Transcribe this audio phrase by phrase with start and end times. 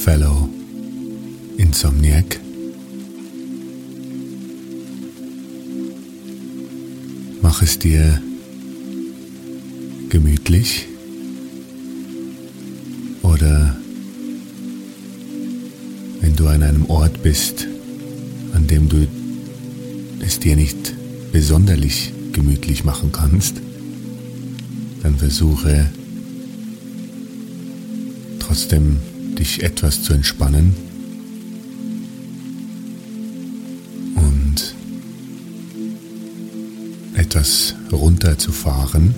[0.00, 0.48] Fellow
[1.58, 2.40] Insomniac.
[7.42, 8.22] Mach es dir
[10.08, 10.86] gemütlich
[13.22, 13.76] oder
[16.22, 17.66] wenn du an einem Ort bist,
[18.54, 19.06] an dem du
[20.20, 20.94] es dir nicht
[21.30, 23.56] besonderlich gemütlich machen kannst,
[25.02, 25.90] dann versuche
[28.38, 28.96] trotzdem
[29.38, 30.74] dich etwas zu entspannen
[34.14, 34.74] und
[37.14, 39.14] etwas runterzufahren.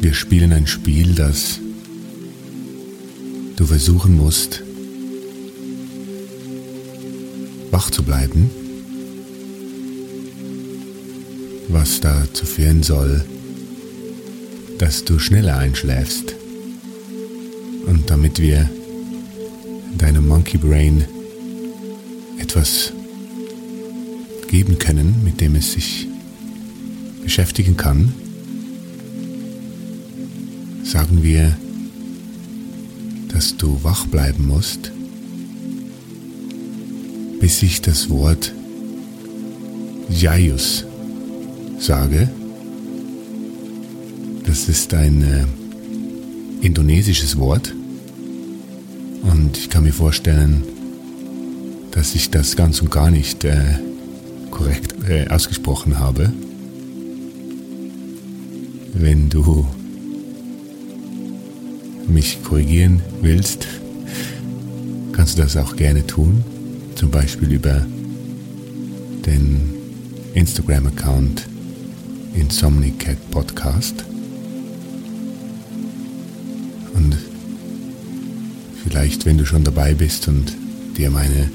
[0.00, 1.60] Wir spielen ein Spiel, das
[3.56, 4.62] du versuchen musst,
[7.70, 8.50] wach zu bleiben,
[11.68, 13.24] was dazu führen soll,
[14.82, 16.34] dass du schneller einschläfst.
[17.86, 18.68] Und damit wir
[19.96, 21.04] deinem Monkey Brain
[22.40, 22.92] etwas
[24.48, 26.08] geben können, mit dem es sich
[27.22, 28.12] beschäftigen kann,
[30.82, 31.56] sagen wir,
[33.28, 34.90] dass du wach bleiben musst,
[37.38, 38.52] bis ich das Wort
[40.10, 40.84] Jaius
[41.78, 42.28] sage.
[44.52, 45.46] Das ist ein äh,
[46.60, 47.74] indonesisches Wort
[49.22, 50.62] und ich kann mir vorstellen,
[51.90, 53.78] dass ich das ganz und gar nicht äh,
[54.50, 56.30] korrekt äh, ausgesprochen habe.
[58.92, 59.66] Wenn du
[62.06, 63.66] mich korrigieren willst,
[65.12, 66.44] kannst du das auch gerne tun.
[66.94, 67.86] Zum Beispiel über
[69.24, 69.72] den
[70.34, 71.48] Instagram-Account
[72.34, 74.11] Insomnicat Podcast.
[78.92, 80.54] Vielleicht, wenn du schon dabei bist und
[80.98, 81.50] dir meine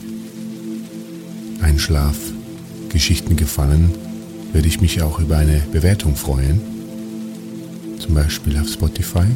[1.61, 3.91] Einschlafgeschichten gefallen,
[4.53, 6.59] würde ich mich auch über eine Bewertung freuen.
[7.99, 9.27] Zum Beispiel auf Spotify.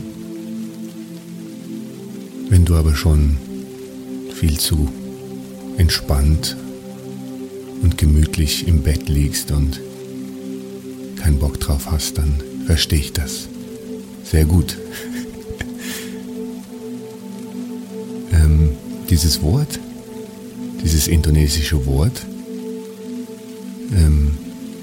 [2.50, 3.38] Wenn du aber schon
[4.34, 4.90] viel zu
[5.78, 6.58] entspannt
[7.84, 9.80] und gemütlich im Bett liegst und
[11.18, 12.34] keinen Bock drauf hast, dann
[12.66, 13.48] verstehe ich das.
[14.24, 14.76] Sehr gut.
[19.12, 19.78] Dieses Wort,
[20.84, 22.26] dieses indonesische Wort,
[23.94, 24.32] ähm,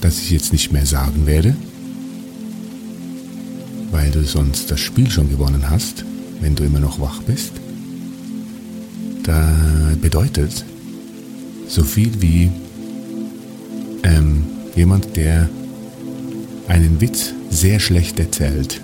[0.02, 1.56] das ich jetzt nicht mehr sagen werde,
[3.90, 6.04] weil du sonst das Spiel schon gewonnen hast,
[6.42, 7.52] wenn du immer noch wach bist,
[9.22, 9.50] da
[10.00, 10.62] bedeutet
[11.66, 12.50] so viel wie
[14.02, 14.44] ähm,
[14.76, 15.48] jemand, der
[16.68, 18.82] einen Witz sehr schlecht erzählt.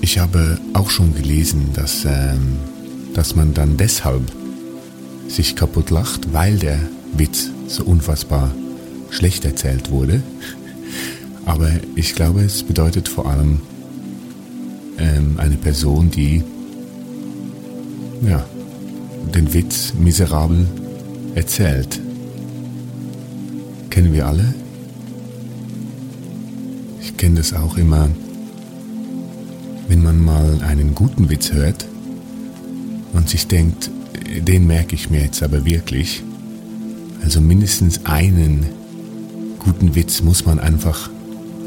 [0.00, 2.58] Ich habe auch schon gelesen, dass, ähm,
[3.14, 4.22] dass man dann deshalb
[5.28, 6.78] sich kaputt lacht, weil der
[7.16, 8.52] Witz so unfassbar
[9.10, 10.22] schlecht erzählt wurde.
[11.44, 13.60] Aber ich glaube, es bedeutet vor allem
[14.98, 16.42] ähm, eine Person, die
[18.26, 18.44] ja,
[19.34, 20.66] den Witz miserabel
[21.34, 22.00] erzählt.
[23.90, 24.54] Kennen wir alle?
[27.00, 28.08] Ich kenne das auch immer,
[29.88, 31.86] wenn man mal einen guten Witz hört
[33.12, 33.90] und sich denkt,
[34.40, 36.22] den merke ich mir jetzt aber wirklich.
[37.22, 38.66] Also mindestens einen
[39.58, 41.10] guten Witz muss man einfach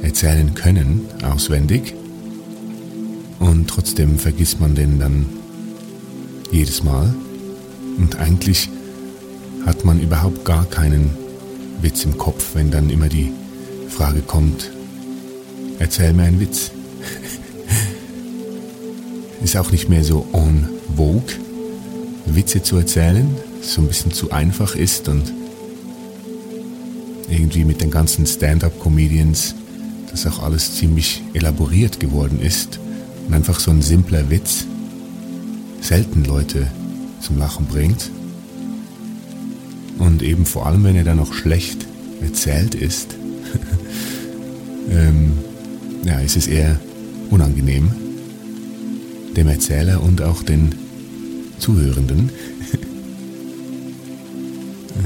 [0.01, 1.93] erzählen können, auswendig.
[3.39, 5.25] Und trotzdem vergisst man den dann
[6.51, 7.13] jedes Mal.
[7.97, 8.69] Und eigentlich
[9.65, 11.11] hat man überhaupt gar keinen
[11.81, 13.31] Witz im Kopf, wenn dann immer die
[13.89, 14.71] Frage kommt,
[15.79, 16.71] erzähl mir einen Witz.
[19.43, 21.33] Ist auch nicht mehr so en vogue,
[22.35, 23.27] Witze zu erzählen,
[23.61, 25.33] so ein bisschen zu einfach ist und
[27.29, 29.55] irgendwie mit den ganzen Stand-up-Comedians,
[30.09, 32.79] dass auch alles ziemlich elaboriert geworden ist
[33.27, 34.65] und einfach so ein simpler Witz
[35.81, 36.67] selten Leute
[37.21, 38.09] zum Lachen bringt.
[39.97, 41.85] Und eben vor allem, wenn er dann noch schlecht
[42.21, 43.15] erzählt ist,
[44.89, 45.33] ähm,
[46.03, 46.79] ja, ist es eher
[47.29, 47.91] unangenehm
[49.35, 50.73] dem Erzähler und auch den
[51.59, 52.29] Zuhörenden.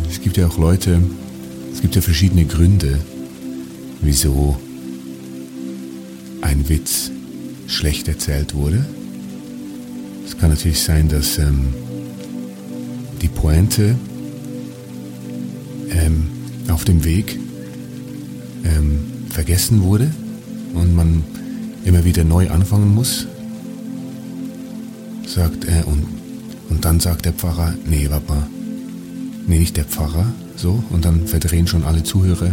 [0.10, 1.02] es gibt ja auch Leute,
[1.74, 3.00] es gibt ja verschiedene Gründe,
[4.02, 4.58] wieso
[6.42, 7.12] ein Witz
[7.68, 8.86] schlecht erzählt wurde.
[10.26, 11.74] Es kann natürlich sein, dass ähm,
[13.22, 13.96] die Pointe
[15.90, 16.28] ähm,
[16.70, 17.38] auf dem Weg
[18.66, 19.00] ähm,
[19.30, 20.12] vergessen wurde
[20.74, 21.24] und man
[21.86, 23.28] immer wieder neu anfangen muss,
[25.26, 26.06] sagt er und,
[26.74, 28.48] und dann sagt der Pfarrer, nee, Papa,
[29.46, 30.26] nee, nicht der Pfarrer,
[30.56, 32.52] so, und dann verdrehen schon alle Zuhörer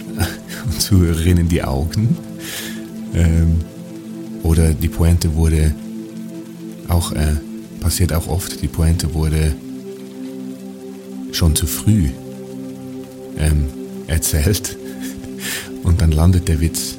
[0.64, 2.16] und Zuhörerinnen die Augen.
[3.14, 3.60] Ähm,
[4.42, 5.74] oder die Pointe wurde
[6.88, 7.36] auch, äh,
[7.80, 9.54] passiert auch oft, die Pointe wurde
[11.32, 12.08] schon zu früh
[13.36, 13.66] ähm,
[14.06, 14.78] erzählt
[15.82, 16.96] und dann landet der Witz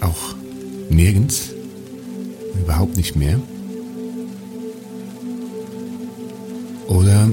[0.00, 0.34] auch
[0.90, 1.50] nirgends,
[2.60, 3.38] überhaupt nicht mehr.
[6.92, 7.26] Oder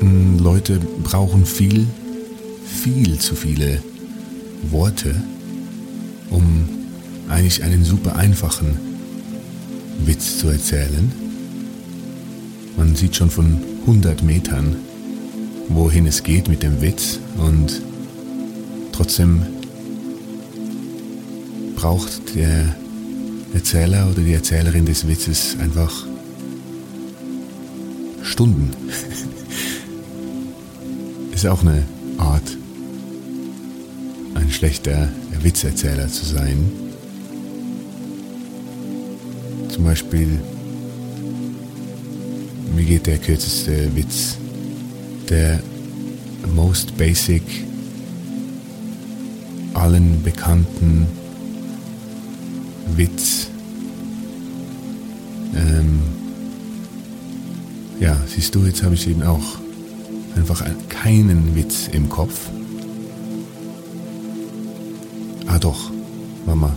[0.00, 1.86] hm, Leute brauchen viel,
[2.66, 3.82] viel zu viele
[4.70, 5.14] Worte,
[6.28, 6.68] um
[7.28, 8.76] eigentlich einen super einfachen
[10.04, 11.10] Witz zu erzählen.
[12.76, 14.76] Man sieht schon von 100 Metern,
[15.68, 17.80] wohin es geht mit dem Witz und
[18.92, 19.42] trotzdem
[21.74, 22.76] braucht der
[23.54, 26.09] Erzähler oder die Erzählerin des Witzes einfach
[28.22, 28.70] Stunden.
[31.32, 31.84] Ist auch eine
[32.18, 32.56] Art,
[34.34, 35.08] ein schlechter
[35.42, 36.70] Witzerzähler zu sein.
[39.68, 40.40] Zum Beispiel,
[42.76, 44.36] wie geht der kürzeste Witz?
[45.28, 45.60] Der
[46.54, 47.42] most basic,
[49.74, 51.06] allen bekannten
[52.96, 53.48] Witz.
[55.54, 56.00] Ähm,
[58.00, 59.58] ja, siehst du, jetzt habe ich eben auch
[60.34, 62.48] einfach keinen Witz im Kopf.
[65.46, 65.90] Ah doch,
[66.46, 66.74] Mama.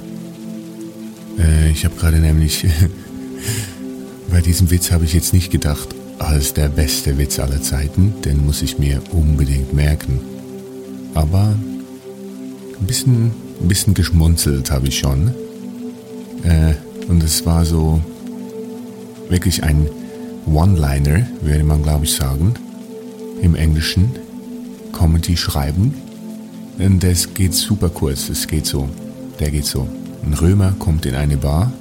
[1.40, 2.66] Äh, ich habe gerade nämlich,
[4.30, 8.46] bei diesem Witz habe ich jetzt nicht gedacht, als der beste Witz aller Zeiten, den
[8.46, 10.20] muss ich mir unbedingt merken.
[11.14, 11.56] Aber
[12.80, 15.30] ein bisschen, ein bisschen geschmunzelt habe ich schon.
[16.44, 16.74] Äh,
[17.08, 18.02] und es war so
[19.30, 19.88] wirklich ein
[20.46, 22.54] One-Liner, würde man glaube ich sagen,
[23.42, 24.12] im Englischen.
[24.94, 25.94] Comedy schreiben.
[26.78, 28.88] Und das geht super kurz, es geht so.
[29.40, 29.88] Der geht so.
[30.24, 31.74] Ein Römer kommt in eine Bar,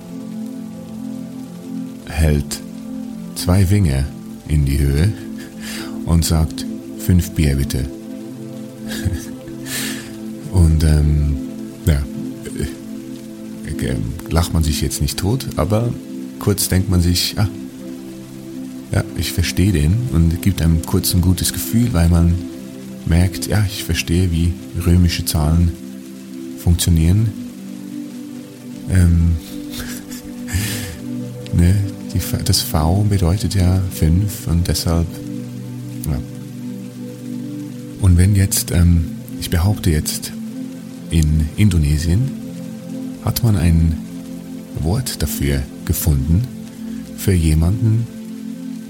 [2.08, 2.60] hält
[3.36, 4.04] zwei Finger
[4.48, 5.12] in die Höhe
[6.06, 6.66] und sagt,
[6.98, 7.84] fünf Bier bitte.
[10.52, 11.36] und ähm,
[11.86, 12.02] ja,
[13.84, 13.96] äh,
[14.30, 15.92] lacht man sich jetzt nicht tot, aber
[16.40, 17.48] kurz denkt man sich, ah,
[18.92, 22.34] ja, ich verstehe den und gibt einem kurz ein gutes Gefühl, weil man
[23.06, 24.52] merkt, ja, ich verstehe, wie
[24.84, 25.72] römische Zahlen
[26.62, 27.32] funktionieren.
[28.90, 29.36] Ähm,
[31.54, 31.74] ne,
[32.12, 35.06] die, das V bedeutet ja 5 und deshalb,
[36.06, 36.18] ja.
[38.02, 40.32] Und wenn jetzt, ähm, ich behaupte jetzt,
[41.10, 42.30] in Indonesien
[43.24, 43.98] hat man ein
[44.80, 46.42] Wort dafür gefunden,
[47.16, 48.06] für jemanden,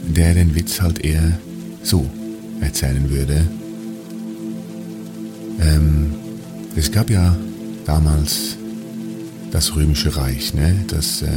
[0.02, 1.38] der den Witz halt eher
[1.82, 2.08] so
[2.60, 3.46] erzählen würde.
[5.60, 6.12] Ähm,
[6.76, 7.36] es gab ja
[7.84, 8.56] damals
[9.50, 10.74] das Römische Reich, ne?
[10.88, 11.28] Das äh,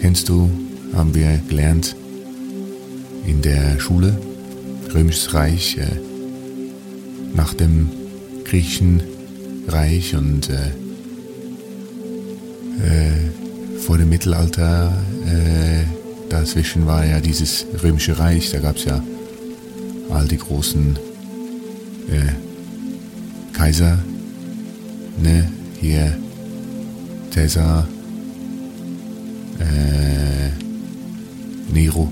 [0.00, 0.50] kennst du
[0.94, 1.96] haben wir gelernt
[3.26, 4.18] in der Schule,
[4.92, 5.86] Römisches Reich, äh,
[7.34, 7.88] nach dem
[8.44, 9.02] Griechischen
[9.68, 10.72] Reich und äh,
[12.84, 14.92] äh, vor dem Mittelalter,
[15.26, 16.01] äh,
[16.32, 19.02] dazwischen war ja dieses Römische Reich, da gab es ja
[20.10, 20.98] all die großen
[22.08, 23.98] äh, Kaiser,
[25.22, 25.48] ne,
[25.78, 26.16] hier
[27.34, 27.86] Caesar,
[29.58, 30.50] äh,
[31.72, 32.10] Nero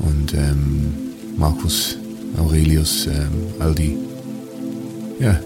[0.00, 0.92] und ähm,
[1.36, 1.96] Marcus
[2.36, 3.96] Aurelius, ähm, all die
[5.18, 5.40] ja,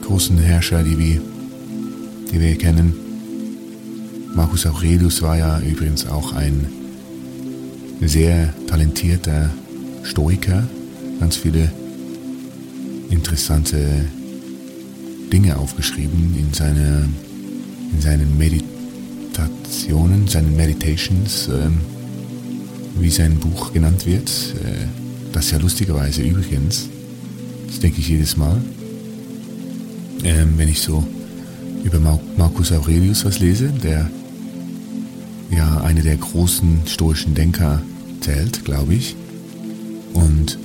[0.00, 1.20] großen Herrscher, die wir,
[2.30, 3.11] die wir kennen.
[4.34, 6.66] Marcus Aurelius war ja übrigens auch ein
[8.00, 9.50] sehr talentierter
[10.02, 10.66] Stoiker,
[11.20, 11.70] ganz viele
[13.10, 14.06] interessante
[15.30, 17.08] Dinge aufgeschrieben in, seine,
[17.92, 21.78] in seinen Meditationen, seinen Meditations, ähm,
[22.98, 24.30] wie sein Buch genannt wird.
[24.64, 24.86] Äh,
[25.32, 26.88] das ja lustigerweise übrigens,
[27.66, 28.60] das denke ich jedes Mal,
[30.24, 31.06] ähm, wenn ich so
[31.84, 31.98] über
[32.36, 34.10] Marcus Aurelius was lese, der
[35.54, 37.82] ja einer der großen stoischen Denker
[38.20, 39.16] zählt, glaube ich.
[40.12, 40.58] Und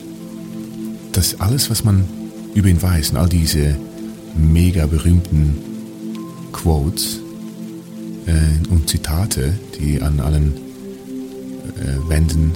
[1.12, 2.06] das alles, was man
[2.54, 3.76] über ihn weiß und all diese
[4.36, 5.58] mega berühmten
[6.52, 7.20] Quotes
[8.26, 10.54] äh, und Zitate, die an allen
[11.80, 12.52] äh, Wänden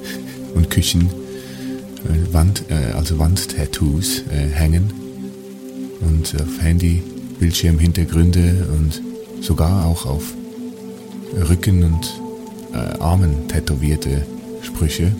[0.54, 4.92] und Küchen, äh, Wand, äh, also Wandtattoos äh, hängen
[6.00, 7.02] und auf Handy,
[7.38, 9.02] Bildschirmhintergründe und
[9.42, 10.34] sogar auch auf
[11.48, 12.20] Rücken und
[12.72, 14.26] äh, Armen tätowierte
[14.62, 15.12] Sprüche.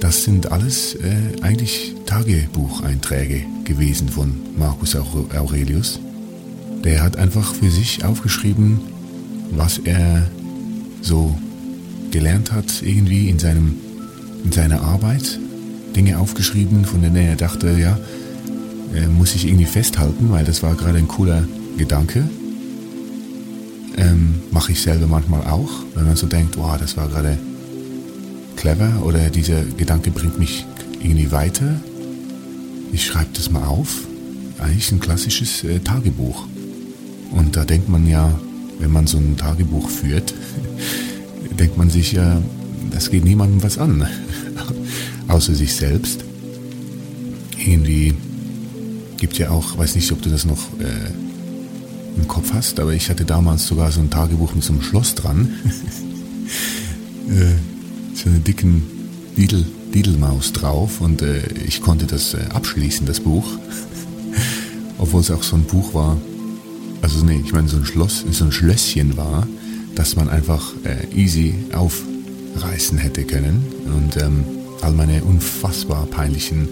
[0.00, 6.00] Das sind alles äh, eigentlich Tagebucheinträge gewesen von Marcus Aurelius.
[6.84, 8.80] Der hat einfach für sich aufgeschrieben,
[9.52, 10.26] was er
[11.00, 11.34] so
[12.10, 13.76] gelernt hat, irgendwie in, seinem,
[14.44, 15.38] in seiner Arbeit.
[15.96, 17.98] Dinge aufgeschrieben, von denen er dachte, ja,
[18.94, 21.44] äh, muss ich irgendwie festhalten, weil das war gerade ein cooler
[21.78, 22.28] Gedanke.
[23.96, 27.38] Ähm, Mache ich selber manchmal auch, wenn man so denkt, wow, das war gerade
[28.56, 30.64] clever oder dieser Gedanke bringt mich
[31.02, 31.80] irgendwie weiter.
[32.92, 34.04] Ich schreibe das mal auf.
[34.58, 36.46] Eigentlich ein klassisches äh, Tagebuch.
[37.32, 38.38] Und da denkt man ja,
[38.78, 40.34] wenn man so ein Tagebuch führt,
[41.58, 42.40] denkt man sich ja,
[42.90, 44.06] das geht niemandem was an,
[45.28, 46.24] außer sich selbst.
[47.58, 48.14] Irgendwie
[49.16, 51.10] gibt ja auch, weiß nicht, ob du das noch äh,
[52.16, 55.14] im Kopf hast, aber ich hatte damals sogar so ein Tagebuch mit so einem Schloss
[55.14, 55.48] dran.
[57.28, 58.84] äh, so eine dicken
[59.36, 63.46] Didel, Didelmaus drauf und äh, ich konnte das äh, abschließen, das Buch.
[64.98, 66.16] Obwohl es auch so ein Buch war,
[67.02, 69.46] also nee, ich meine so ein Schloss, so ein Schlösschen war,
[69.94, 74.44] dass man einfach äh, easy aufreißen hätte können und ähm,
[74.80, 76.68] all meine unfassbar peinlichen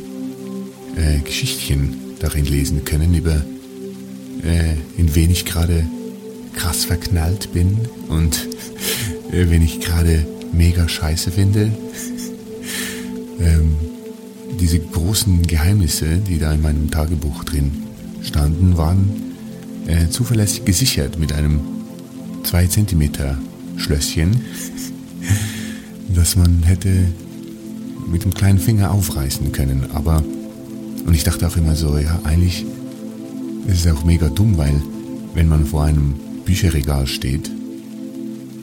[0.97, 3.43] äh, Geschichtchen darin lesen können, über
[4.45, 5.87] äh, in wen ich gerade
[6.55, 8.49] krass verknallt bin und
[9.31, 11.73] äh, wenn ich gerade mega scheiße finde.
[13.41, 13.77] ähm,
[14.61, 17.73] diese großen Geheimnisse, die da in meinem Tagebuch drin
[18.23, 19.11] standen, waren
[19.87, 21.61] äh, zuverlässig gesichert mit einem
[22.45, 23.11] 2 cm
[23.77, 24.43] Schlösschen,
[26.15, 27.07] das man hätte
[28.07, 29.87] mit dem kleinen Finger aufreißen können.
[29.95, 30.23] Aber
[31.05, 32.65] und ich dachte auch immer so, ja, eigentlich
[33.67, 34.81] ist es auch mega dumm, weil
[35.35, 36.15] wenn man vor einem
[36.45, 37.51] Bücherregal steht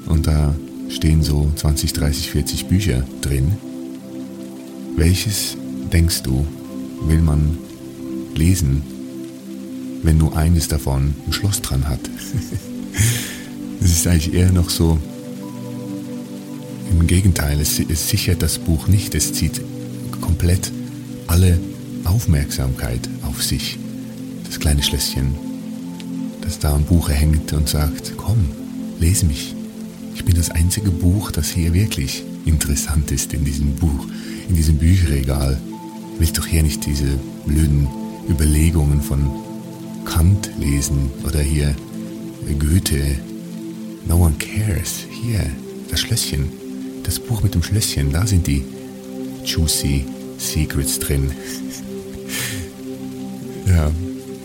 [0.08, 0.56] und da
[0.90, 3.54] stehen so 20, 30, 40 Bücher drin,
[4.96, 5.56] welches
[5.92, 6.46] denkst du,
[7.08, 7.58] will man
[8.36, 8.82] lesen,
[10.04, 12.02] wenn nur eines davon ein Schloss dran hat?
[13.82, 15.00] Es ist eigentlich eher noch so,
[16.92, 19.62] im Gegenteil, es, es sichert das Buch nicht, es zieht
[20.20, 20.70] komplett
[21.28, 21.58] alle
[22.04, 23.80] Aufmerksamkeit auf sich.
[24.50, 25.36] Das kleine Schlösschen,
[26.42, 28.50] das da am Buche hängt und sagt, komm,
[29.00, 29.54] lese mich.
[30.16, 34.08] Ich bin das einzige Buch, das hier wirklich interessant ist in diesem Buch,
[34.50, 35.56] in diesem Bücherregal.
[36.18, 37.88] Willst doch hier nicht diese blöden
[38.28, 39.30] Überlegungen von
[40.04, 41.76] Kant lesen oder hier
[42.58, 43.20] Goethe.
[44.08, 45.06] No one cares.
[45.12, 45.46] Hier,
[45.92, 46.50] das Schlösschen.
[47.04, 48.66] Das Buch mit dem Schlösschen, da sind die
[49.46, 50.06] juicy
[50.40, 51.32] Secrets drin.
[53.68, 53.92] Ja,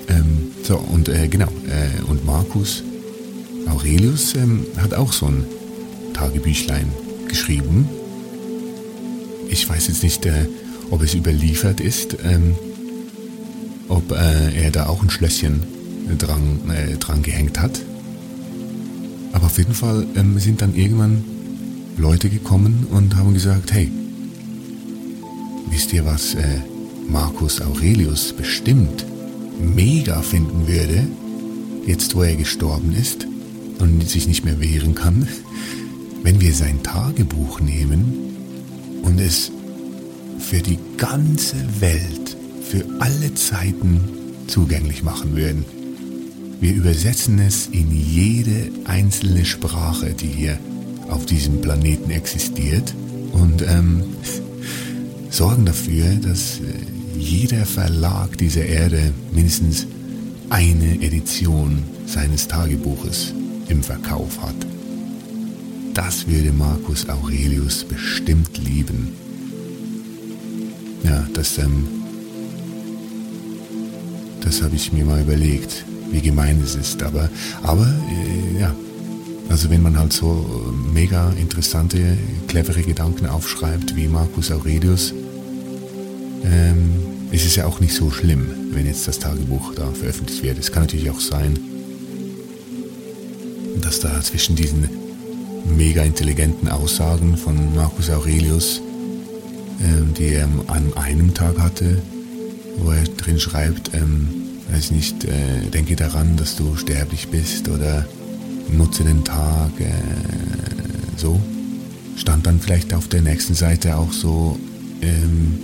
[0.09, 2.83] ähm, so und äh, genau, äh, und Marcus
[3.69, 5.45] Aurelius ähm, hat auch so ein
[6.13, 6.87] Tagebüchlein
[7.29, 7.89] geschrieben.
[9.49, 10.47] Ich weiß jetzt nicht, äh,
[10.91, 12.55] ob es überliefert ist, ähm,
[13.89, 15.63] ob äh, er da auch ein Schlösschen
[16.19, 17.81] dran, äh, dran gehängt hat.
[19.33, 21.25] Aber auf jeden Fall ähm, sind dann irgendwann
[21.97, 23.91] Leute gekommen und haben gesagt, hey,
[25.71, 26.61] wisst ihr was äh,
[27.09, 29.05] Marcus Aurelius bestimmt
[29.61, 31.07] mega finden würde,
[31.87, 33.27] jetzt wo er gestorben ist
[33.79, 35.29] und sich nicht mehr wehren kann,
[36.23, 38.15] wenn wir sein Tagebuch nehmen
[39.03, 39.51] und es
[40.39, 44.01] für die ganze Welt, für alle Zeiten
[44.47, 45.65] zugänglich machen würden.
[46.61, 50.59] Wir übersetzen es in jede einzelne Sprache, die hier
[51.11, 52.95] auf diesem Planeten existiert
[53.33, 54.03] und ähm,
[55.31, 59.87] sorgen dafür, dass äh, jeder Verlag dieser Erde mindestens
[60.50, 63.33] eine Edition seines Tagebuches
[63.68, 64.54] im Verkauf hat.
[65.94, 69.12] Das würde Marcus Aurelius bestimmt lieben.
[71.04, 71.87] Ja, das, ähm,
[74.40, 77.02] das habe ich mir mal überlegt, wie gemein es ist.
[77.02, 77.28] Aber,
[77.62, 78.75] aber äh, ja,
[79.49, 82.16] also wenn man halt so mega interessante,
[82.49, 85.12] clevere Gedanken aufschreibt wie Marcus Aurelius,
[86.45, 90.59] ähm, ist es ja auch nicht so schlimm, wenn jetzt das Tagebuch da veröffentlicht wird.
[90.59, 91.59] Es kann natürlich auch sein,
[93.81, 94.89] dass da zwischen diesen
[95.77, 98.81] mega intelligenten Aussagen von Marcus Aurelius,
[99.83, 102.01] ähm, die er an einem Tag hatte,
[102.79, 104.29] wo er drin schreibt, ähm,
[104.71, 108.07] weiß nicht, äh, denke daran, dass du sterblich bist oder
[108.71, 109.93] nutze den Tag, äh,
[111.17, 111.41] so,
[112.17, 114.59] stand dann vielleicht auf der nächsten Seite auch so,
[115.03, 115.59] ähm,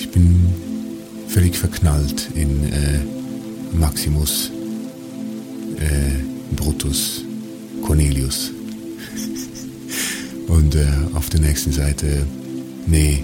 [0.00, 0.46] ich bin
[1.28, 3.00] völlig verknallt in äh,
[3.76, 4.50] Maximus
[5.78, 7.22] äh, Brutus
[7.82, 8.50] Cornelius.
[10.48, 12.26] Und äh, auf der nächsten Seite,
[12.86, 13.22] nee,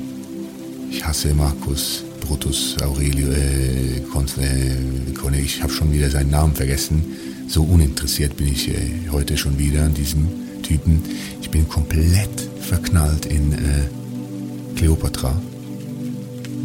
[0.91, 7.03] ich hasse Marcus Brutus Aurelio, äh, äh, ich habe schon wieder seinen Namen vergessen.
[7.49, 10.29] So uninteressiert bin ich äh, heute schon wieder an diesem
[10.63, 11.03] Typen.
[11.41, 15.41] Ich bin komplett verknallt in äh, Cleopatra,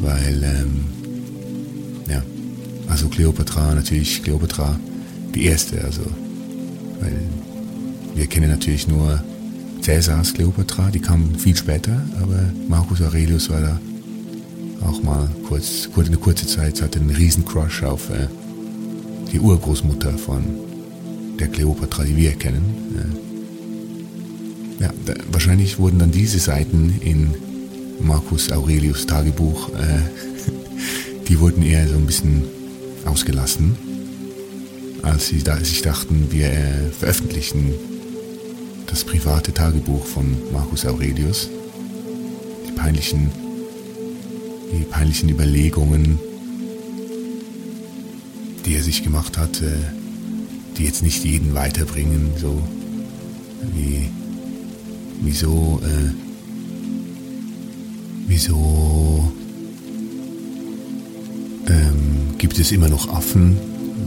[0.01, 0.85] weil, ähm,
[2.09, 2.21] ja,
[2.87, 4.79] also Cleopatra, natürlich Cleopatra,
[5.33, 6.01] die erste, also,
[6.99, 7.17] weil
[8.15, 9.23] wir kennen natürlich nur
[9.81, 13.79] Cäsars Cleopatra, die kam viel später, aber Marcus Aurelius war da
[14.85, 18.27] auch mal kurz, eine kurze Zeit, hatte einen riesen Crush auf äh,
[19.31, 20.43] die Urgroßmutter von
[21.39, 22.63] der Cleopatra, die wir kennen.
[24.79, 27.33] Äh, ja, da, wahrscheinlich wurden dann diese Seiten in
[28.03, 29.99] Marcus Aurelius Tagebuch, äh,
[31.27, 32.43] die wurden eher so ein bisschen
[33.05, 33.77] ausgelassen,
[35.01, 37.73] als sie da, sich dachten, wir äh, veröffentlichen
[38.87, 41.49] das private Tagebuch von Marcus Aurelius,
[42.67, 43.31] die peinlichen,
[44.73, 46.19] die peinlichen Überlegungen,
[48.65, 49.71] die er sich gemacht hat, äh,
[50.77, 52.61] die jetzt nicht jeden weiterbringen, so
[53.75, 54.09] wie
[55.21, 56.30] wieso äh,
[58.31, 59.29] wieso
[61.67, 63.57] ähm, gibt es immer noch Affen,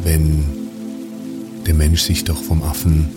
[0.03, 0.45] wenn
[1.67, 3.09] der Mensch sich doch vom Affen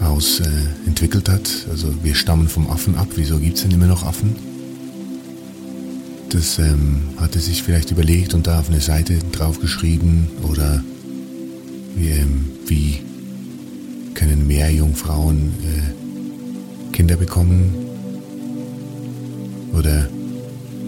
[0.00, 0.46] aus äh,
[0.86, 1.50] entwickelt hat.
[1.68, 3.08] Also wir stammen vom Affen ab.
[3.16, 4.36] Wieso gibt es denn immer noch Affen?
[6.28, 10.84] Das ähm, hat er sich vielleicht überlegt und da auf eine Seite draufgeschrieben oder
[11.96, 12.98] wie, ähm, wie
[14.14, 17.87] können mehr Jungfrauen äh, Kinder bekommen
[19.72, 20.08] oder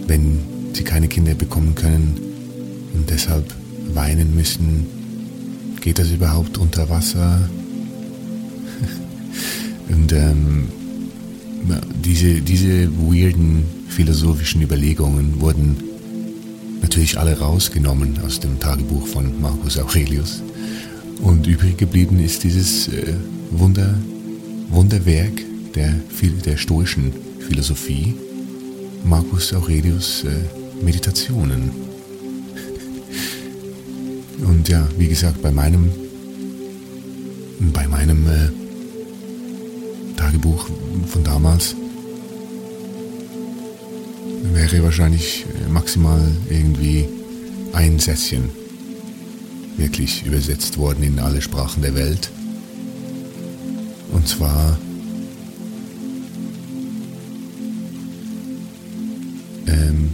[0.06, 0.40] wenn
[0.72, 2.20] sie keine Kinder bekommen können
[2.94, 3.54] und deshalb
[3.94, 4.86] weinen müssen,
[5.80, 7.48] geht das überhaupt unter Wasser?
[9.88, 10.68] Und ähm,
[12.04, 15.76] diese, diese weirden philosophischen Überlegungen wurden
[16.80, 20.42] natürlich alle rausgenommen aus dem Tagebuch von Marcus Aurelius.
[21.22, 23.14] Und übrig geblieben ist dieses äh,
[23.50, 23.94] Wunder,
[24.70, 25.42] Wunderwerk
[25.74, 25.94] der,
[26.44, 27.12] der stoischen
[27.46, 28.14] Philosophie,
[29.04, 31.70] Marcus Aurelius äh, Meditationen.
[34.46, 35.90] Und ja, wie gesagt, bei meinem,
[37.72, 38.50] bei meinem äh,
[40.16, 40.68] Tagebuch
[41.06, 41.74] von damals
[44.52, 47.06] wäre wahrscheinlich äh, maximal irgendwie
[47.72, 48.50] ein Sätzchen
[49.76, 52.30] wirklich übersetzt worden in alle Sprachen der Welt.
[54.12, 54.78] Und zwar
[59.90, 60.10] ähm,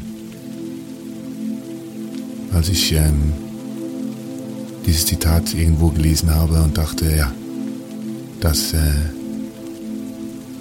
[2.53, 3.33] als ich ähm,
[4.87, 7.33] dieses Zitat irgendwo gelesen habe und dachte, ja,
[8.41, 8.79] das äh,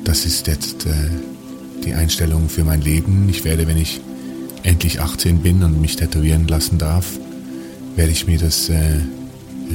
[0.04, 0.92] das ist jetzt äh,
[1.84, 3.28] die Einstellung für mein Leben.
[3.28, 4.00] Ich werde, wenn ich
[4.64, 7.20] endlich 18 bin und mich tätowieren lassen darf,
[7.96, 9.00] werde ich mir das äh,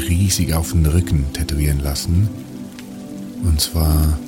[0.08, 2.28] riesig auf den Rücken tätowieren lassen.
[3.42, 4.18] Und zwar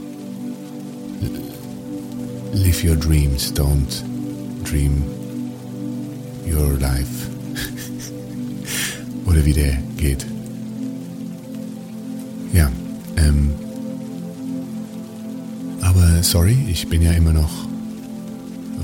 [2.52, 4.11] Live your dreams, don't
[4.64, 5.02] dream
[6.46, 7.30] your life.
[9.26, 10.26] Oder wie der geht.
[12.52, 12.70] Ja,
[13.16, 13.52] ähm,
[15.80, 17.50] aber sorry, ich bin ja immer noch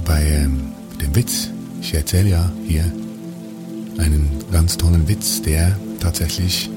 [0.05, 1.51] bei ähm, dem Witz.
[1.81, 2.85] Ich erzähle ja hier
[3.99, 6.71] einen ganz tollen Witz, der tatsächlich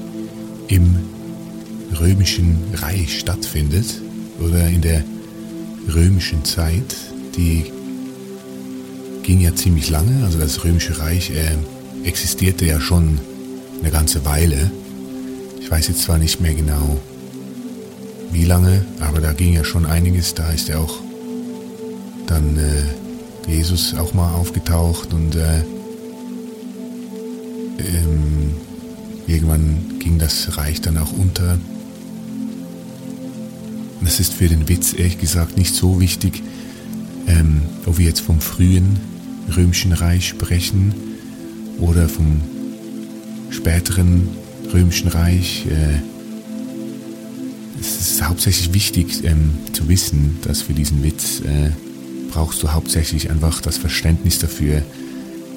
[0.68, 0.96] im
[1.98, 3.86] römischen Reich stattfindet
[4.40, 5.04] oder in der
[5.88, 6.96] römischen Zeit,
[7.36, 7.72] die
[9.22, 11.56] ging ja ziemlich lange, also das römische Reich äh,
[12.06, 13.18] existierte ja schon
[13.80, 14.70] eine ganze Weile.
[15.60, 17.00] Ich weiß jetzt zwar nicht mehr genau,
[18.32, 21.00] wie lange, aber da ging ja schon einiges, da ist ja auch
[22.26, 25.60] dann äh, Jesus auch mal aufgetaucht und äh,
[27.78, 28.54] ähm,
[29.26, 31.58] irgendwann ging das Reich dann auch unter.
[34.02, 36.42] Das ist für den Witz ehrlich gesagt nicht so wichtig,
[37.28, 39.11] ähm, ob wir jetzt vom frühen
[39.56, 40.94] römischen Reich sprechen
[41.78, 42.40] oder vom
[43.50, 44.28] späteren
[44.72, 45.66] römischen Reich.
[45.66, 46.00] Äh,
[47.80, 51.70] es ist hauptsächlich wichtig ähm, zu wissen, dass für diesen Witz äh,
[52.30, 54.82] brauchst du hauptsächlich einfach das Verständnis dafür,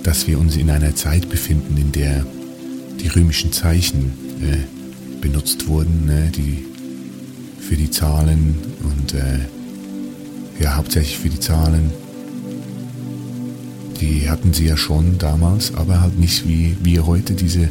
[0.04, 2.26] dass wir uns in einer Zeit befinden, in der
[3.00, 6.66] die römischen Zeichen äh, benutzt wurden, ne, die
[7.60, 9.16] für die Zahlen und
[10.60, 11.92] ja hauptsächlich für die Zahlen.
[14.00, 17.70] Die hatten sie ja schon damals, aber halt nicht wie wir heute diese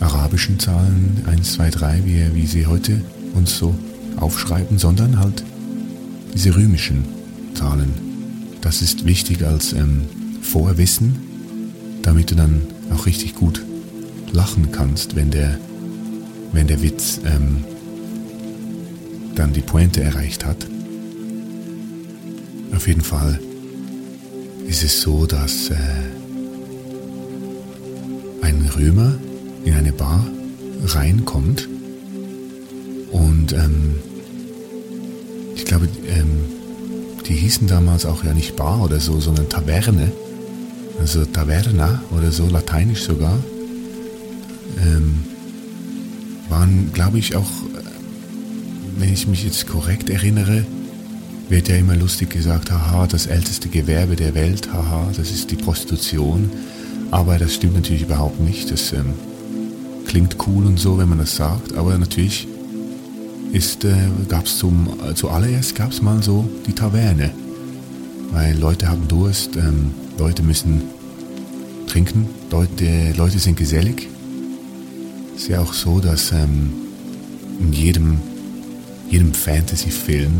[0.00, 3.00] arabischen Zahlen 1, 2, 3, wie, wie sie heute
[3.34, 3.74] uns so
[4.16, 5.44] aufschreiben, sondern halt
[6.34, 7.04] diese römischen
[7.54, 7.94] Zahlen.
[8.60, 10.02] Das ist wichtig als ähm,
[10.42, 11.18] Vorwissen,
[12.02, 12.62] damit du dann
[12.92, 13.62] auch richtig gut
[14.32, 15.58] lachen kannst, wenn der,
[16.52, 17.64] wenn der Witz ähm,
[19.34, 20.66] dann die Pointe erreicht hat.
[22.74, 23.38] Auf jeden Fall
[24.66, 25.76] ist es so, dass äh,
[28.42, 29.14] ein Römer
[29.64, 30.26] in eine Bar
[30.84, 31.68] reinkommt
[33.12, 33.94] und ähm,
[35.54, 36.44] ich glaube, ähm,
[37.26, 40.12] die hießen damals auch ja nicht Bar oder so, sondern Taverne.
[41.00, 43.38] Also Taverna oder so, lateinisch sogar.
[44.78, 45.24] Ähm,
[46.48, 47.50] waren, glaube ich, auch,
[48.98, 50.64] wenn ich mich jetzt korrekt erinnere,
[51.48, 55.56] wird ja immer lustig gesagt, haha, das älteste Gewerbe der Welt, haha, das ist die
[55.56, 56.50] Prostitution.
[57.10, 58.70] Aber das stimmt natürlich überhaupt nicht.
[58.70, 59.14] Das ähm,
[60.06, 62.48] klingt cool und so, wenn man das sagt, aber natürlich
[63.52, 63.94] ist, äh,
[64.28, 67.30] gab es äh, zuallererst gab es mal so die Taverne.
[68.32, 70.82] Weil Leute haben Durst, ähm, Leute müssen
[71.86, 74.08] trinken, Leute, Leute sind gesellig.
[75.36, 76.72] Ist ja auch so, dass ähm,
[77.60, 78.18] in jedem,
[79.08, 80.32] jedem Fantasy-Film,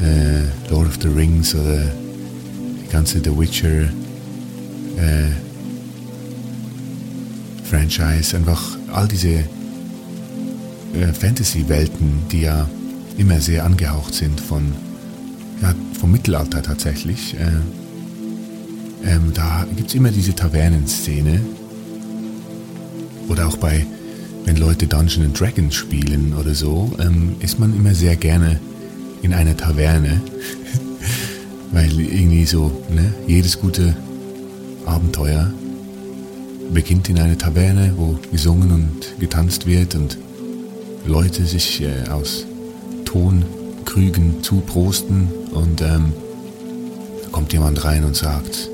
[0.00, 3.82] äh, Lord of the Rings oder die ganze The Witcher
[4.96, 5.30] äh,
[7.64, 8.60] Franchise, einfach
[8.92, 12.68] all diese äh, Fantasy-Welten, die ja
[13.18, 14.72] immer sehr angehaucht sind von,
[15.60, 17.34] ja, vom Mittelalter tatsächlich.
[17.34, 17.50] Äh,
[19.04, 21.40] ähm, da gibt es immer diese Tavernenszene.
[23.28, 23.86] Oder auch bei,
[24.44, 28.60] wenn Leute Dungeons and Dragons spielen oder so, ähm, ist man immer sehr gerne
[29.22, 30.20] in einer Taverne.
[31.72, 33.96] Weil irgendwie so, ne, jedes gute
[34.84, 35.52] Abenteuer
[36.72, 40.18] beginnt in einer Taverne, wo gesungen und getanzt wird und
[41.06, 42.46] Leute sich äh, aus
[43.04, 46.12] Tonkrügen zuprosten und ähm,
[47.22, 48.70] da kommt jemand rein und sagt,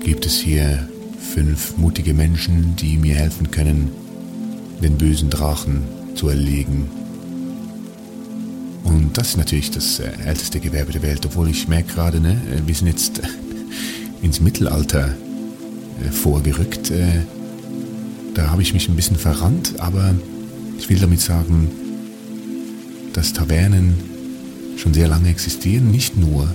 [0.00, 0.88] gibt es hier
[1.34, 3.90] fünf mutige Menschen, die mir helfen können,
[4.82, 5.82] den bösen Drachen
[6.14, 6.88] zu erlegen.
[8.98, 12.32] Und das ist natürlich das äh, älteste Gewerbe der Welt, obwohl ich merke gerade, ne,
[12.32, 13.20] äh, wir sind jetzt
[14.22, 15.14] ins Mittelalter
[16.04, 16.90] äh, vorgerückt.
[16.90, 17.22] Äh,
[18.34, 20.16] da habe ich mich ein bisschen verrannt, aber
[20.78, 21.70] ich will damit sagen,
[23.12, 23.94] dass Tavernen
[24.76, 26.52] schon sehr lange existieren, nicht nur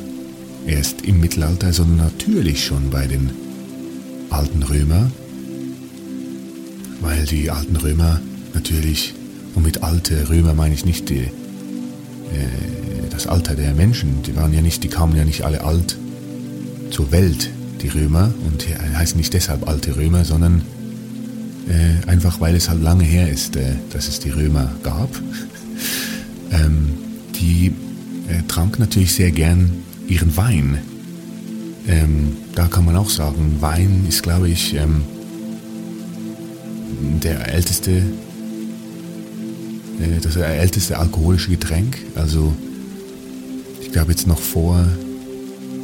[0.67, 3.32] erst im Mittelalter, sondern natürlich schon bei den
[4.29, 5.10] alten Römer,
[6.99, 8.19] weil die alten Römer
[8.53, 9.13] natürlich,
[9.56, 11.42] und mit alte Römer meine ich nicht die, äh,
[13.09, 15.97] das Alter der Menschen, die waren ja nicht, die kamen ja nicht alle alt
[16.89, 17.49] zur Welt,
[17.81, 18.65] die Römer, und
[18.97, 20.61] heißen nicht deshalb alte Römer, sondern
[21.67, 25.09] äh, einfach weil es halt lange her ist, äh, dass es die Römer gab.
[26.51, 26.89] ähm,
[27.35, 27.67] die
[28.27, 29.71] äh, trank natürlich sehr gern
[30.07, 30.79] ihren Wein.
[31.87, 35.03] Ähm, da kann man auch sagen, Wein ist, glaube ich, ähm,
[37.23, 38.01] der älteste äh,
[40.21, 41.97] das älteste alkoholische Getränk.
[42.15, 42.53] Also
[43.82, 44.86] ich glaube jetzt noch vor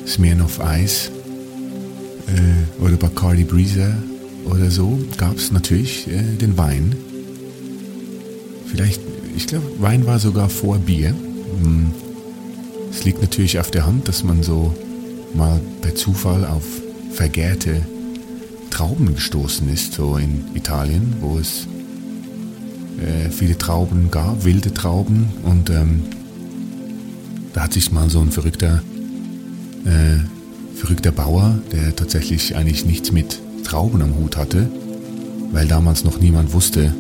[0.06, 1.12] Smirnoff Ice
[2.28, 3.94] äh, oder Bacardi Breezer
[4.46, 6.96] oder so gab es natürlich äh, den Wein.
[8.66, 9.02] Vielleicht,
[9.36, 11.10] ich glaube, Wein war sogar vor Bier.
[11.10, 11.92] Hm.
[12.92, 14.74] Es liegt natürlich auf der Hand, dass man so
[15.34, 16.64] mal per Zufall auf
[17.12, 17.82] vergärte
[18.70, 21.68] Trauben gestoßen ist, so in Italien, wo es
[23.00, 25.30] äh, viele Trauben gab, wilde Trauben.
[25.44, 26.04] Und ähm,
[27.54, 28.82] da hat sich mal so ein verrückter,
[29.86, 34.70] äh, verrückter Bauer, der tatsächlich eigentlich nichts mit Trauben am Hut hatte,
[35.52, 36.94] weil damals noch niemand wusste,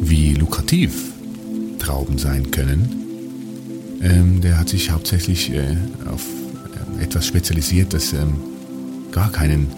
[0.00, 0.92] wie lukrativ
[1.78, 2.88] Trauben sein können.
[4.02, 5.76] Ähm, der hat sich hauptsächlich äh,
[6.12, 6.24] auf
[7.00, 8.34] äh, etwas spezialisiert, das ähm,
[9.10, 9.68] gar keinen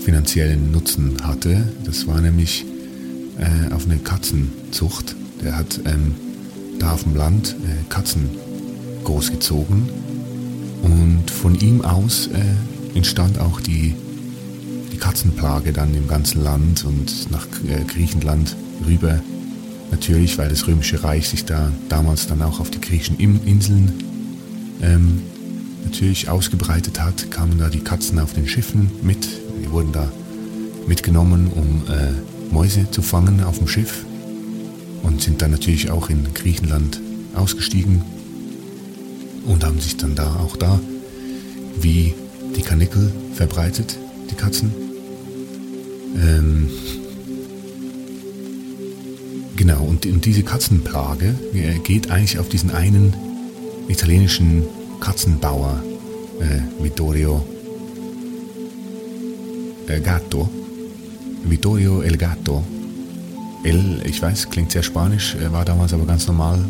[0.00, 1.64] finanziellen Nutzen hatte.
[1.84, 2.64] Das war nämlich
[3.38, 5.16] äh, auf eine Katzenzucht.
[5.42, 6.14] Der hat ähm,
[6.78, 8.30] da auf dem Land äh, Katzen
[9.04, 9.88] großgezogen
[10.82, 13.94] und von ihm aus äh, entstand auch die,
[14.92, 19.20] die Katzenplage dann im ganzen Land und nach äh, Griechenland rüber.
[19.90, 23.92] Natürlich, weil das Römische Reich sich da damals dann auch auf die griechischen Inseln
[24.80, 25.22] ähm,
[25.84, 29.28] natürlich ausgebreitet hat, kamen da die Katzen auf den Schiffen mit.
[29.62, 30.10] Die wurden da
[30.86, 34.04] mitgenommen, um äh, Mäuse zu fangen auf dem Schiff
[35.02, 37.00] und sind dann natürlich auch in Griechenland
[37.34, 38.02] ausgestiegen
[39.46, 40.78] und haben sich dann da auch da
[41.80, 42.14] wie
[42.56, 43.98] die Kanickel verbreitet,
[44.30, 44.72] die Katzen.
[46.14, 46.68] Ähm,
[49.56, 53.14] genau, und, und diese Katzenplage äh, geht eigentlich auf diesen einen
[53.88, 54.64] italienischen
[55.00, 55.82] Katzenbauer,
[56.40, 57.42] äh, Vittorio
[59.88, 60.48] äh, Gatto,
[61.44, 62.62] Vittorio El Gato.
[63.64, 66.64] El, ich weiß, klingt sehr spanisch, war damals aber ganz normal.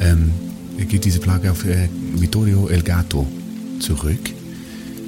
[0.00, 0.30] Ähm,
[0.88, 3.26] geht diese Plage auf äh, Vittorio El Gato
[3.80, 4.30] zurück,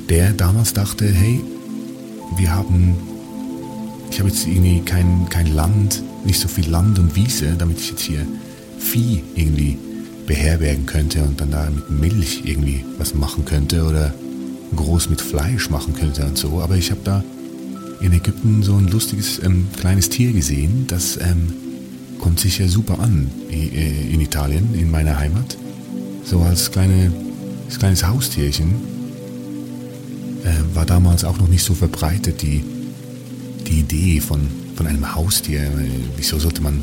[0.08, 1.40] der damals dachte, hey,
[2.36, 2.96] wir haben,
[4.10, 7.90] ich habe jetzt irgendwie kein, kein Land, nicht so viel Land und Wiese, damit ich
[7.90, 8.26] jetzt hier
[8.78, 9.78] Vieh irgendwie
[10.26, 14.14] beherbergen könnte und dann da mit Milch irgendwie was machen könnte oder
[14.74, 16.60] groß mit Fleisch machen könnte und so.
[16.60, 17.24] Aber ich habe da
[18.02, 21.52] in Ägypten so ein lustiges ähm, kleines Tier gesehen, das ähm,
[22.18, 25.56] kommt sicher super an äh, in Italien, in meiner Heimat.
[26.24, 27.12] So als, kleine,
[27.66, 28.92] als kleines Haustierchen.
[30.44, 32.64] Äh, war damals auch noch nicht so verbreitet, die,
[33.66, 34.40] die Idee von,
[34.76, 35.62] von einem Haustier.
[35.62, 36.82] Äh, wieso sollte man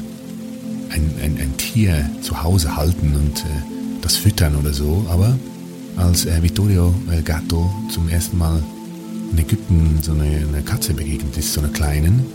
[0.90, 5.06] ein, ein, ein Tier zu Hause halten und äh, das füttern oder so?
[5.10, 5.38] Aber
[5.98, 6.94] als äh, Vittorio
[7.26, 8.64] Gatto zum ersten Mal
[9.32, 12.26] in Ägypten so eine, eine Katze begegnet ist, so einer kleinen,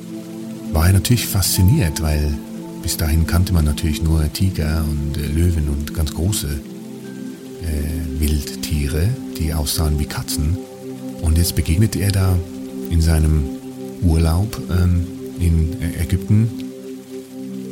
[0.72, 2.36] war er natürlich fasziniert, weil
[2.82, 9.08] bis dahin kannte man natürlich nur Tiger und äh, Löwen und ganz große äh, Wildtiere,
[9.38, 10.58] die aussahen wie Katzen.
[11.22, 12.36] Und jetzt begegnete er da
[12.90, 13.44] in seinem
[14.02, 15.06] Urlaub ähm,
[15.40, 16.50] in Ägypten.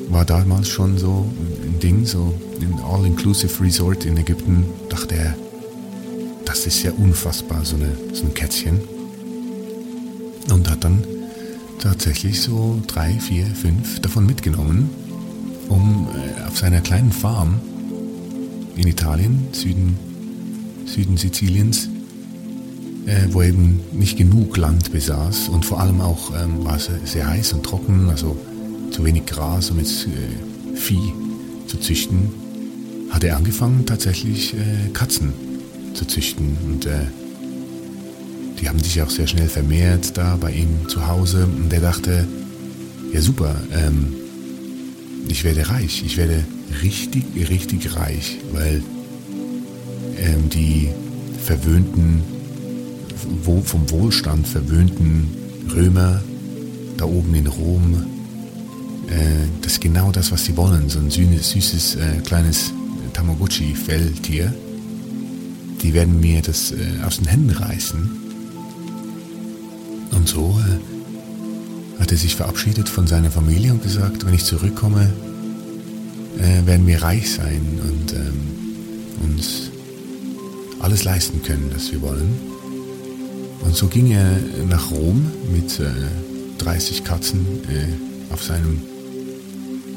[0.09, 1.27] War damals schon so
[1.63, 4.65] ein Ding, so ein All-Inclusive Resort in Ägypten.
[4.89, 5.37] Dachte er,
[6.45, 8.81] das ist ja unfassbar, so, eine, so ein Kätzchen
[10.50, 11.05] und hat dann
[11.78, 14.90] tatsächlich so drei, vier, fünf davon mitgenommen,
[15.68, 17.61] um äh, auf seiner kleinen Farm
[18.76, 19.98] in Italien, Süden,
[20.87, 21.88] Süden Siziliens,
[23.07, 26.88] äh, wo er eben nicht genug Land besaß und vor allem auch ähm, war es
[27.05, 28.37] sehr heiß und trocken, also
[28.90, 31.12] zu wenig Gras, um jetzt äh, Vieh
[31.66, 32.31] zu züchten,
[33.11, 35.33] hat er angefangen tatsächlich äh, Katzen
[35.94, 36.57] zu züchten.
[36.64, 37.07] Und äh,
[38.61, 41.47] die haben sich auch sehr schnell vermehrt da bei ihm zu Hause.
[41.47, 42.27] Und er dachte,
[43.12, 44.15] ja super, ähm,
[45.29, 46.45] ich werde reich, ich werde
[46.83, 48.83] richtig, richtig reich, weil
[50.19, 50.88] ähm, die
[51.45, 52.23] verwöhnten,
[53.65, 55.29] vom Wohlstand verwöhnten
[55.75, 56.23] Römer
[56.97, 58.07] da oben in Rom,
[59.09, 60.88] äh, das ist genau das, was sie wollen.
[60.88, 62.73] So ein süßes, süßes äh, kleines
[63.12, 64.53] Tamagotchi-Felltier.
[65.83, 68.22] Die werden mir das äh, aus den Händen reißen
[70.12, 75.12] und so äh, hat er sich verabschiedet von seiner Familie und gesagt, wenn ich zurückkomme,
[76.38, 78.40] äh, werden wir reich sein und ähm,
[79.22, 79.70] uns
[80.81, 82.35] alles leisten können, was wir wollen.
[83.61, 85.90] Und so ging er nach Rom mit äh,
[86.59, 88.83] 30 Katzen äh, auf seinem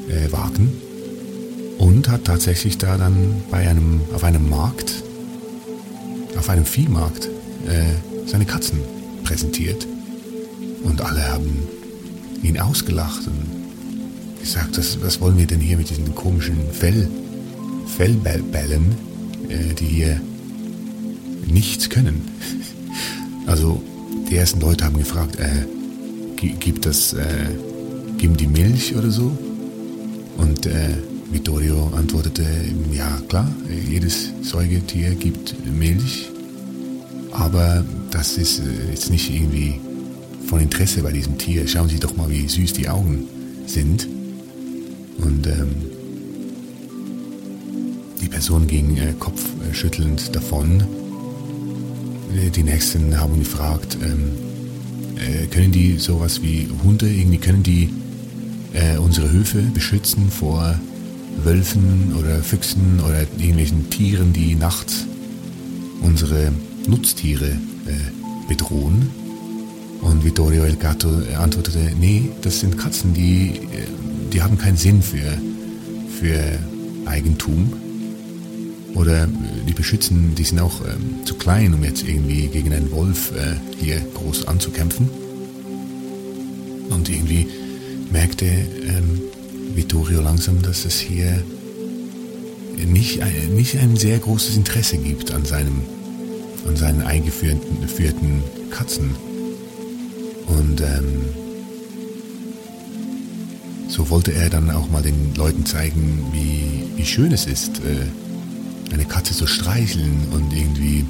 [0.08, 0.72] äh, Wagen
[1.78, 5.02] und hat tatsächlich da dann bei einem, auf einem Markt,
[6.38, 7.26] auf einem Viehmarkt,
[7.66, 8.80] äh, seine Katzen
[9.24, 9.86] präsentiert.
[10.86, 11.58] Und alle haben
[12.42, 17.08] ihn ausgelacht und gesagt, was, was wollen wir denn hier mit diesen komischen Fell,
[17.96, 18.94] Fellbällen,
[19.48, 20.20] äh, die hier
[21.46, 22.22] nichts können.
[23.46, 23.80] Also
[24.28, 25.66] die ersten Leute haben gefragt, äh,
[26.34, 27.46] gibt das, äh,
[28.18, 29.30] geben die Milch oder so?
[30.36, 30.96] Und äh,
[31.30, 32.44] Vittorio antwortete,
[32.92, 33.48] ja klar,
[33.88, 36.28] jedes Säugetier gibt Milch,
[37.30, 39.80] aber das ist äh, jetzt nicht irgendwie
[40.46, 41.66] von Interesse bei diesem Tier.
[41.66, 43.26] Schauen Sie doch mal, wie süß die Augen
[43.66, 44.06] sind.
[45.18, 45.68] Und ähm,
[48.20, 50.82] die Person ging äh, kopfschüttelnd davon.
[52.34, 54.32] Äh, die Nächsten haben gefragt, ähm,
[55.16, 57.90] äh, können die sowas wie Hunde, irgendwie können die
[58.72, 60.78] äh, unsere Höfe beschützen vor
[61.44, 65.06] Wölfen oder Füchsen oder irgendwelchen Tieren, die nachts
[66.02, 66.52] unsere
[66.86, 69.25] Nutztiere äh, bedrohen?
[70.02, 73.86] Und Vittorio El Gatto antwortete, nee, das sind Katzen, die, äh,
[74.32, 75.38] die haben keinen Sinn für,
[76.20, 76.40] für
[77.06, 77.72] Eigentum.
[78.94, 79.28] Oder äh,
[79.68, 83.56] die beschützen, die sind auch ähm, zu klein, um jetzt irgendwie gegen einen Wolf äh,
[83.78, 85.08] hier groß anzukämpfen.
[86.90, 87.48] Und irgendwie
[88.10, 89.20] merkte ähm,
[89.74, 91.42] Vittorio langsam, dass es hier
[92.76, 95.82] nicht, nicht ein sehr großes Interesse gibt an, seinem,
[96.66, 99.10] an seinen eingeführten Katzen.
[100.46, 101.24] Und ähm,
[103.88, 108.92] so wollte er dann auch mal den Leuten zeigen, wie, wie schön es ist, äh,
[108.92, 111.04] eine Katze zu streicheln und irgendwie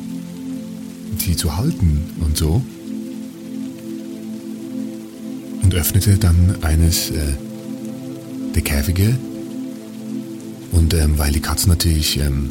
[1.19, 2.63] sie zu halten und so.
[5.63, 7.35] Und öffnete dann eines äh,
[8.55, 9.19] der Käfige.
[10.73, 12.51] Und ähm, weil die Katzen natürlich ähm,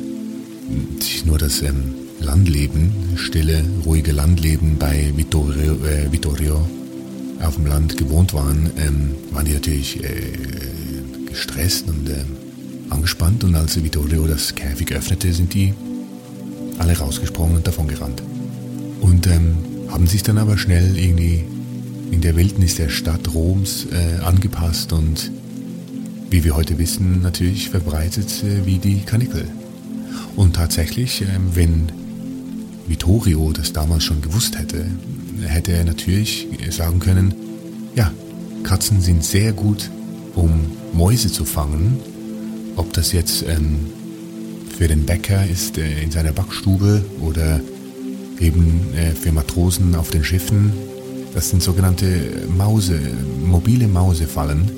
[1.00, 6.68] sich nur das ähm, Landleben, stille, ruhige Landleben bei Vittorio, äh, Vittorio
[7.42, 10.10] auf dem Land gewohnt waren, ähm, waren die natürlich äh,
[11.28, 12.24] gestresst und äh,
[12.90, 13.44] angespannt.
[13.44, 15.74] Und als Vittorio das Käfig öffnete, sind die
[16.78, 18.22] alle rausgesprungen und davon gerannt.
[19.02, 19.58] Und ähm,
[19.90, 21.46] haben sich dann aber schnell irgendwie
[22.12, 25.32] in der Wildnis der Stadt Roms äh, angepasst und
[26.30, 29.48] wie wir heute wissen, natürlich verbreitet äh, wie die Kanickel.
[30.36, 31.92] Und tatsächlich, äh, wenn
[32.88, 34.86] Vittorio das damals schon gewusst hätte,
[35.46, 37.34] hätte er natürlich sagen können,
[37.96, 38.12] ja,
[38.64, 39.90] Katzen sind sehr gut,
[40.36, 42.00] um Mäuse zu fangen.
[42.76, 43.88] Ob das jetzt ähm,
[44.78, 47.62] für den Bäcker ist äh, in seiner Backstube oder
[48.40, 50.74] eben äh, für Matrosen auf den Schiffen.
[51.34, 53.00] Das sind sogenannte Mause,
[53.46, 54.72] mobile Mausefallen.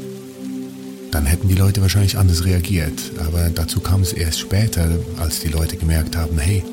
[1.11, 2.99] Dann hätten die Leute wahrscheinlich anders reagiert.
[3.25, 6.63] Aber dazu kam es erst später, als die Leute gemerkt haben, hey,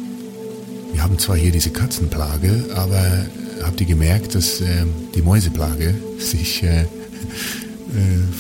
[0.95, 3.27] wir haben zwar hier diese Katzenplage, aber
[3.65, 6.87] habt ihr gemerkt, dass äh, die Mäuseplage sich äh, äh,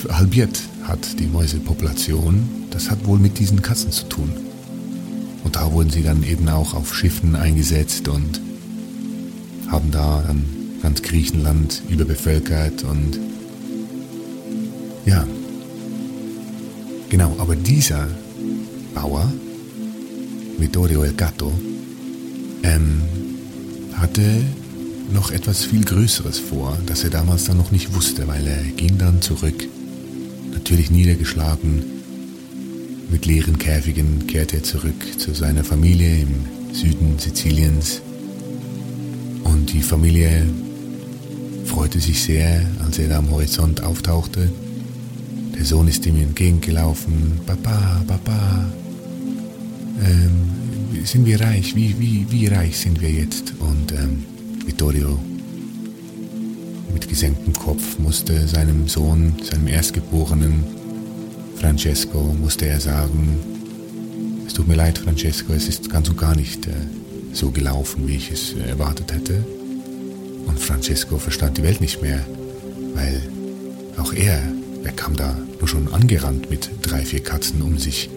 [0.08, 2.48] halbiert hat, die Mäusepopulation.
[2.70, 4.32] Das hat wohl mit diesen Katzen zu tun.
[5.42, 8.40] Und da wurden sie dann eben auch auf Schiffen eingesetzt und
[9.66, 10.44] haben da dann
[10.80, 13.18] ganz Griechenland überbevölkert und
[15.06, 15.26] ja,
[17.08, 18.06] genau, aber dieser
[18.94, 19.30] Bauer,
[20.58, 21.52] Vittorio El Gatto,
[22.64, 23.02] ähm,
[23.94, 24.42] hatte
[25.12, 28.98] noch etwas viel Größeres vor, das er damals dann noch nicht wusste, weil er ging
[28.98, 29.68] dann zurück.
[30.52, 31.84] Natürlich niedergeschlagen,
[33.10, 38.00] mit leeren Käfigen kehrte er zurück zu seiner Familie im Süden Siziliens.
[39.44, 40.46] Und die Familie
[41.66, 44.50] freute sich sehr, als er da am Horizont auftauchte.
[45.56, 47.40] Der Sohn ist ihm entgegengelaufen.
[47.46, 48.64] Papa, Papa,
[50.02, 50.63] ähm,
[51.04, 51.74] sind wir reich?
[51.74, 53.54] Wie, wie, wie reich sind wir jetzt?
[53.58, 54.24] Und ähm,
[54.66, 55.18] Vittorio
[56.92, 60.64] mit gesenktem Kopf musste seinem Sohn, seinem Erstgeborenen
[61.56, 63.38] Francesco, musste er sagen,
[64.46, 66.72] es tut mir leid, Francesco, es ist ganz und gar nicht äh,
[67.32, 69.44] so gelaufen, wie ich es erwartet hätte.
[70.46, 72.24] Und Francesco verstand die Welt nicht mehr,
[72.94, 73.22] weil
[73.96, 74.42] auch er,
[74.84, 78.10] er kam da nur schon angerannt mit drei, vier Katzen um sich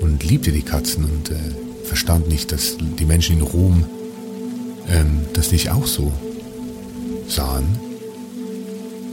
[0.00, 3.84] und liebte die Katzen und äh, verstand nicht, dass die Menschen in Rom
[4.88, 6.12] ähm, das nicht auch so
[7.28, 7.78] sahen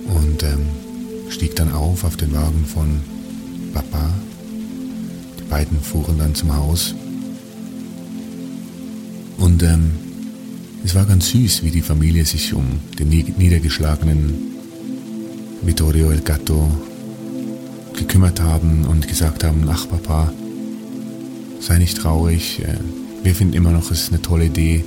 [0.08, 0.66] und ähm,
[1.30, 3.02] stieg dann auf auf den Wagen von
[3.74, 4.10] Papa.
[5.40, 6.96] Die beiden fuhren dann zum Haus
[9.38, 9.92] und ähm,
[10.84, 14.34] es war ganz süß, wie die Familie sich um den niedergeschlagenen
[15.62, 16.70] Vittorio El Gatto
[17.94, 20.34] gekümmert haben und gesagt haben, ach Papa,
[21.62, 22.78] sei nicht traurig, äh,
[23.24, 24.84] wir finden immer noch, es ist eine tolle Idee,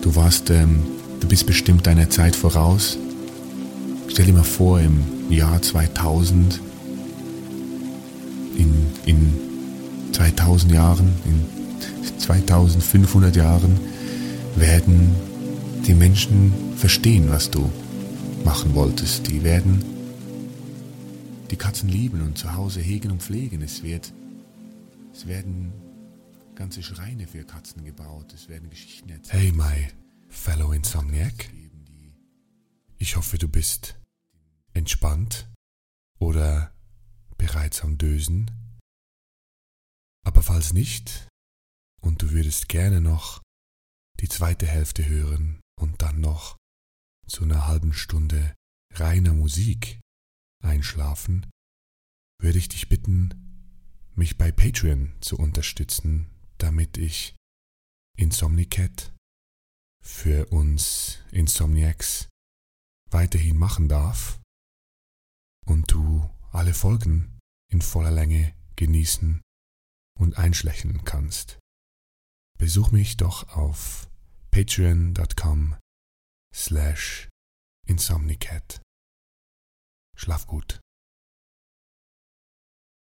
[0.00, 0.80] Du warst, ähm,
[1.20, 2.96] du bist bestimmt deiner Zeit voraus.
[4.08, 6.60] Stell dir mal vor, im Jahr 2000
[10.12, 13.78] 2000 Jahren, in 2500 Jahren
[14.56, 15.14] werden
[15.86, 17.70] die Menschen verstehen, was du
[18.44, 19.28] machen wolltest.
[19.28, 19.84] Die werden
[21.50, 23.62] die Katzen lieben und zu Hause hegen und pflegen.
[23.62, 24.12] Es wird,
[25.14, 25.72] es werden
[26.58, 28.32] ganze Schreine für Katzen gebaut.
[28.32, 29.32] Es werden Geschichten erzählt.
[29.32, 29.92] Hey, my
[30.28, 31.48] fellow Insomniac.
[32.98, 33.94] Ich hoffe, du bist
[34.74, 35.48] entspannt
[36.18, 36.74] oder
[37.36, 38.50] bereits am Dösen.
[40.26, 41.28] Aber falls nicht
[42.00, 43.40] und du würdest gerne noch
[44.18, 46.56] die zweite Hälfte hören und dann noch
[47.28, 48.52] zu einer halben Stunde
[48.94, 50.00] reiner Musik
[50.64, 51.46] einschlafen,
[52.42, 57.34] würde ich dich bitten, mich bei Patreon zu unterstützen, damit ich
[58.16, 59.14] Insomnicat
[60.02, 62.28] für uns Insomniacs
[63.10, 64.40] weiterhin machen darf
[65.66, 67.38] und du alle Folgen
[67.70, 69.40] in voller Länge genießen
[70.18, 71.58] und einschlächeln kannst.
[72.58, 74.08] Besuch mich doch auf
[74.50, 75.76] patreon.com
[76.54, 77.28] slash
[77.86, 78.82] insomnicat.
[80.16, 80.80] Schlaf gut.